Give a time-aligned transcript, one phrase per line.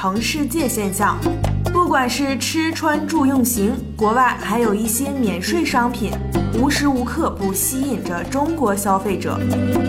[0.00, 1.18] 成世界现象，
[1.72, 6.12] 不管是吃穿住用行，国外还有一些免税商品，
[6.54, 9.40] 无时无刻不吸引着中国消费者。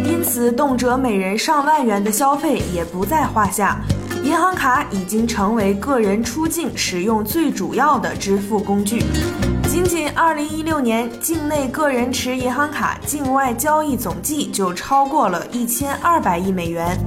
[0.03, 3.79] 因此，动辄每人上万元的消费也不在话下。
[4.23, 9.03] 银行卡已经成为个人出境使用最主要的支付工具。
[9.69, 16.97] 仅仅2016年，境内个人持银行卡境外交易总计就超过了一千二百亿美元。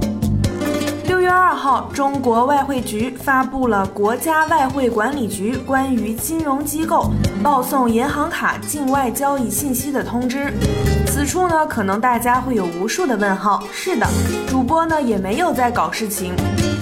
[1.23, 7.09] 六月二号，中国外汇局发布了国家外汇管理局关于金融机构
[7.41, 10.51] 报送银行卡境外交易信息的通知。
[11.07, 13.63] 此处呢，可能大家会有无数的问号。
[13.71, 14.05] 是的，
[14.49, 16.33] 主播呢也没有在搞事情。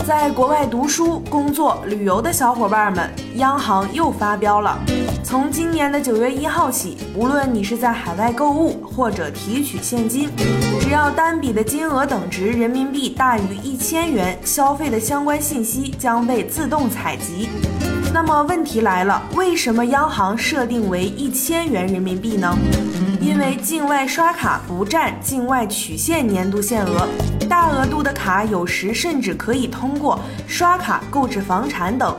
[0.07, 4.75] 在国外读书、工作、旅游的小伙伴们，央行又发飙了。
[5.23, 10.29] 从今年的九月一号起，无论你是在海外购物或者提取现金，
[10.81, 17.47] 只要单笔的金额等值人民币大于一千元，消费的相关信息将被自动采集。
[18.13, 22.57] 那么问题来了，为什么央行设定为一千元人民币呢？
[23.21, 27.07] 因为境外刷卡不占境外取现年度限额，
[27.47, 32.17] 大额度的卡有时甚至可以通过刷卡购置房产等。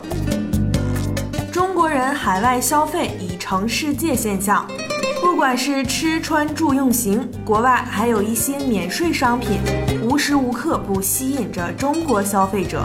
[1.93, 4.67] 人海外消费已成世界现象，
[5.21, 9.61] 不管是吃穿住用行，国外还有一些免税商品，
[10.03, 12.83] 无时无刻不吸引着中国消费者。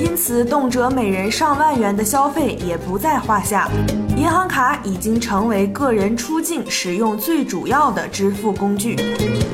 [0.00, 3.68] 因此，动辄每人上万元的消费也不在话下。
[4.16, 8.96] 银行卡已经成为个人出境使用最主要的支付工具。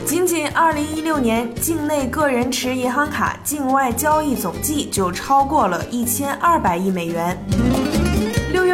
[0.07, 7.37] 仅仅2016年，境内个人持银行卡境外交易总计就超过了一千二百亿美元。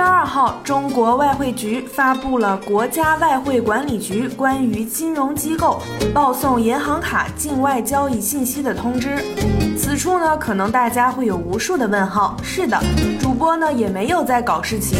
[0.00, 5.78] 月二号，中国外汇局发布了国家外汇管理局关于金融机构
[6.14, 9.22] 报送银行卡境外交易信息的通知。
[9.76, 12.34] 此处呢，可能大家会有无数的问号。
[12.42, 12.82] 是的，
[13.20, 14.98] 主播呢也没有在搞事情。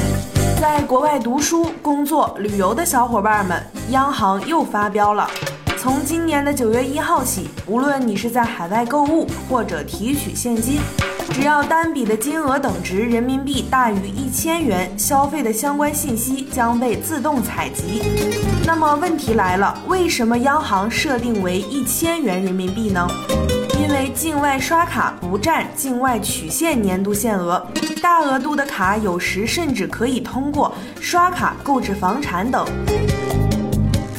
[0.60, 3.59] 在国外读书、工作、旅游的小伙伴们，
[3.93, 5.27] 央行又发飙了。
[5.78, 10.78] 从今年的九月一号起，无论你是在海外购物或者提取现金，
[11.30, 18.02] 只要单笔的金额等值人民币大于一千元，消费的相关信息将被自动采集。
[18.66, 23.08] 那么问题来了，为什么央行设定为一千元人民币呢？
[23.78, 27.64] 因为境外刷卡不占境外取现年度限额，
[28.02, 32.66] 大额度的卡有时甚至可以通过刷卡购置房产等。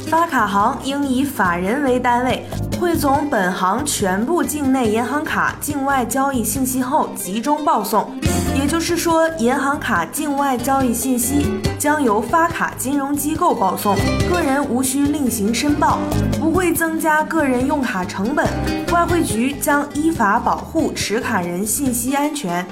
[0.07, 2.45] 发卡行应以法人为单位，
[2.81, 8.11] 汇总本行全部境内银行卡境外交易信息后集中报送。
[8.59, 11.45] 也就是说，银行卡境外交易信息
[11.77, 13.95] 将由发卡金融机构报送，
[14.31, 15.99] 个人无需另行申报，
[16.39, 18.47] 不会增加个人用卡成本。
[18.91, 22.65] 外汇局将依法保护持卡人信息安全。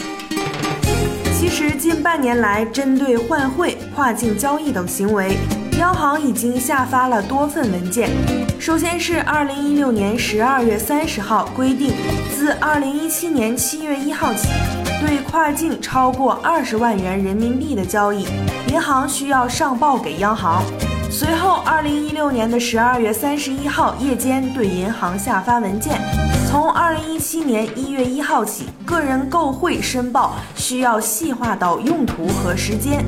[1.50, 5.36] 其实，近半年来，针对换汇、跨境交易等行为，
[5.80, 8.12] 央行已经下发了多份文件。
[8.60, 11.92] 首先是二零一六年十二月三十号规定，
[12.38, 14.48] 自二零一七年七月一号起，
[15.02, 18.28] 对跨境超过二十万元人民币的交易，
[18.72, 20.62] 银行需要上报给央行。
[21.10, 26.00] 随后，二零一六年的十二月三十一号夜间对银行下发文件，
[26.52, 33.06] 从二零一七年一月一号起，个人购汇申报需要细化到用途和时间。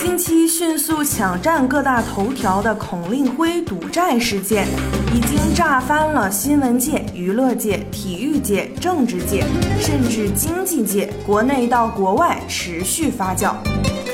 [0.00, 4.66] 近期迅速抢占各大头条的孔令辉赌债事件，
[5.14, 9.44] 已经炸翻了新闻界、娱乐界、体育界、政治界，
[9.78, 13.52] 甚至经济界，国内到国外持续发酵。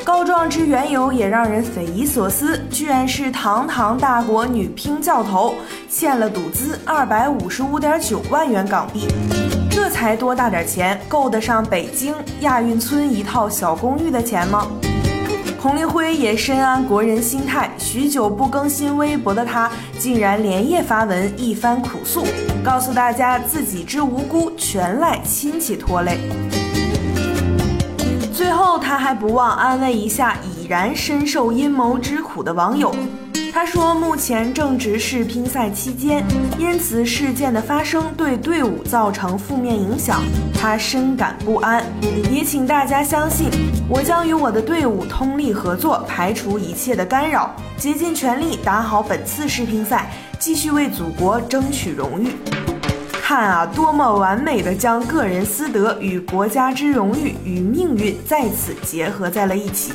[0.09, 5.53] 告状之缘由也让人匪夷所思，居然是堂堂大国女乒教头
[5.87, 9.05] 欠了赌资二百五十五点九万元港币，
[9.69, 14.65] 这才多大点钱，够得上北京亚运村一套小公寓的钱吗？
[15.61, 19.69] 孔令辉也深谙国人心态，许久不更新微博的他，
[19.99, 22.25] 竟然连夜发文一番苦诉，
[22.65, 26.17] 告诉大家自己之无辜全赖亲戚拖累。
[28.59, 32.93] 后，他还不忘安慰一下已然深受阴谋之苦的网友。
[33.53, 36.25] 他说，目前正值世乒赛期间，
[36.57, 40.21] 因此事件的发生对队伍造成负面影响，
[40.53, 41.81] 他深感不安。
[42.29, 43.49] 也请大家相信，
[43.87, 52.58] 我将与我的队伍通力合作，排除一切的干扰，竭尽全力打好本次世乒赛，继续为祖国争取荣誉。
[53.29, 59.93] 看啊，多么完美的将个人私德与国家之荣誉与命运在此结合在了一起。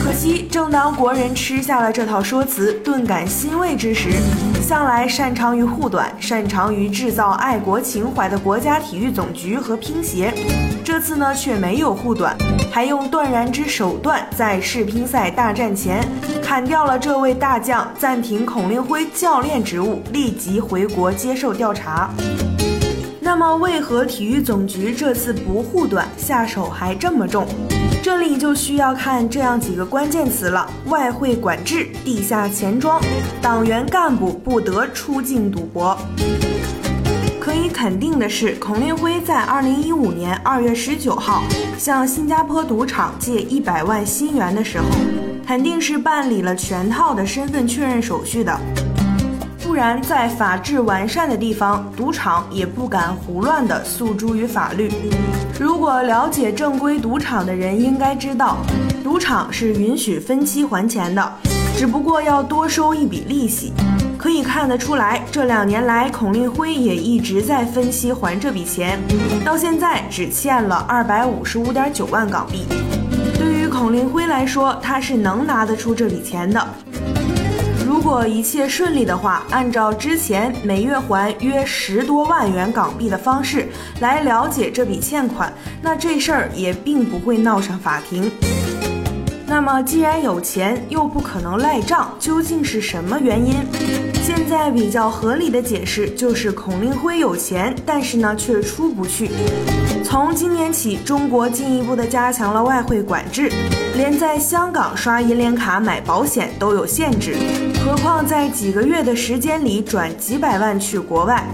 [0.00, 4.10] 可惜，正当国人吃下了这套说辞，顿感欣慰之时，
[4.62, 10.32] 向来擅长于护短、擅长于制造爱国情怀的国家体育总局和乒协，
[10.84, 12.36] 这次呢却没有护短，
[12.70, 16.00] 还用断然之手段，在世乒赛大战前
[16.40, 22.08] 砍掉了这位大将，暂停孔令辉教练职务，立即回国接受调查。
[23.34, 27.46] 那么，为何体育总局这次不护短，下手还这么重？
[28.02, 33.00] 这里就需要看这样几个关键词了：外汇管制、地下钱庄、
[33.40, 35.96] 党员干部不得出境赌博。
[37.40, 41.42] 可以肯定的是，孔令辉在二零一五年二月十九号
[41.78, 44.84] 向新加坡赌场借一百万新元的时候，
[45.46, 48.60] 肯定是办理了全套的身份确认手续的。
[49.72, 54.92] 不然，在法制完善的地方，赌场也不敢胡乱的诉诸于法律。
[55.58, 58.58] 如果了解正规赌场的人应该知道，
[59.02, 61.32] 赌场是允许分期还钱的，
[61.74, 63.72] 只不过要多收一笔利息。
[64.18, 69.00] 可以看得出来，这两年来，孔令辉也一直在分期还这笔钱，
[69.42, 72.66] 到现在只欠了二百五十五点九万港币。
[73.38, 76.62] 对于孔令辉来说，他是能拿得出这笔钱的。
[78.04, 83.68] 如果一切顺利的话，按照之前每月还约十多万元港币的方式
[84.00, 88.28] 来了解这笔欠款，那这事儿也并不会闹上法庭。
[89.46, 93.54] 那么既然有钱又不可能赖账，究竟是什么原因？
[94.34, 99.30] 现在比较合理的解释就是孔令辉有钱，但是呢却出不去。
[100.02, 103.52] 从今年起，中国进一步的加强了外汇管制，
[103.94, 107.36] 连在香港刷银联卡买保险都有限制。
[107.84, 111.44] 何况在几个月的时间里转几百万去国外，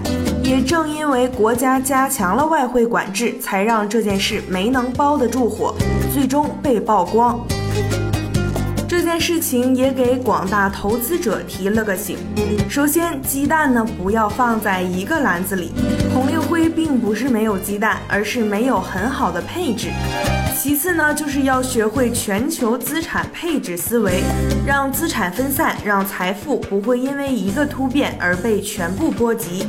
[0.41, 5.75] 也正因为国家加强了外汇管制，才让这件事没能包得住火，
[6.13, 7.45] 最终被曝光。
[8.89, 12.17] 这件事情也给广大投资者提了个醒：
[12.67, 15.71] 首先，鸡蛋呢不要放在一个篮子里。
[16.11, 19.89] 孔令辉并不是没有鸡蛋，而是没有很好的配置。
[20.57, 24.23] 其次呢，就是要学会全球资产配置思维，
[24.65, 29.67] 让资产分散，让财富不会因为一个突变而被全部波及。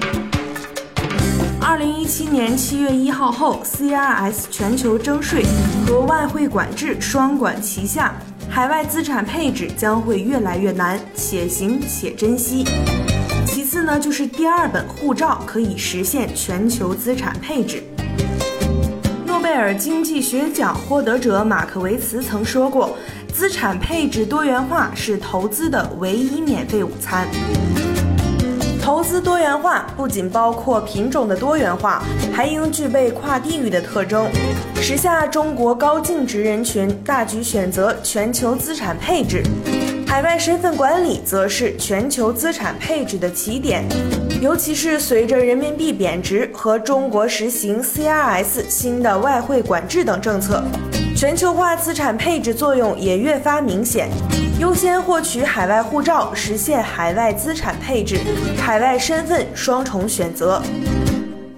[1.61, 5.45] 二零一七年七月一号后，CRS 全球征税
[5.87, 8.15] 和外汇管制双管齐下，
[8.51, 12.65] 海外资产配置将会越来越难，且行且珍惜。
[13.47, 17.83] 其次呢，就是第二本护照可以实现全球资产配置。
[19.25, 22.99] 诺贝尔经济学奖获得者马克维茨曾说过
[23.33, 27.29] ：“资产配置多元化是投资的唯一免费午餐。”
[28.83, 34.27] 投资多元化不仅包括品种的多元化，还应具备跨地域的特征。
[34.77, 39.43] 时下中国高净值人群大举选择全球资产配置。
[40.07, 43.85] 海外身份管理则是全球资产配置的起点，
[44.41, 50.65] 尤其是随着人民币贬值和中国实行 CRS 新的外汇管制等政策，
[51.21, 54.09] 全球化资产配置作用也越发明显。
[54.59, 58.19] 优先获取海外护照，实现海外资产配置、
[58.57, 60.63] 海外身份双重选择。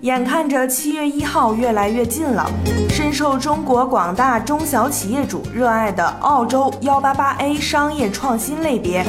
[0.00, 2.45] 眼看着七月一号越来越近了，
[2.90, 9.04] 深受中国广大中小企业主热爱的澳洲幺八八 A 商业创新类别，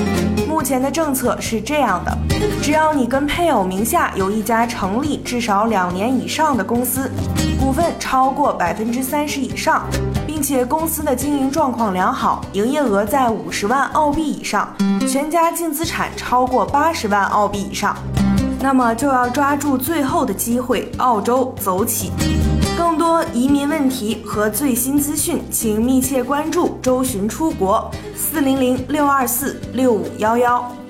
[0.47, 2.15] 目前的政策是这样的：
[2.61, 7.09] 只要你跟配偶名下有一家成立至少两年以上的公司，
[7.59, 9.87] 股份超过百分之三十以上，
[10.43, 14.75] 且公司的经营状况良好，营业额在五十万澳币以上，
[15.07, 17.95] 全家净资产超过八十万澳币以上。
[18.59, 22.11] 那么就要抓住最后的机会，澳洲走起！
[22.77, 30.82] 更多移民问题和最新资讯，请密切关注周巡出国四零零六二四六五幺幺。